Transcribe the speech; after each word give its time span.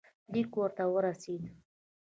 لیک 0.31 0.49
ورته 0.59 0.83
ورسېدی. 0.93 1.49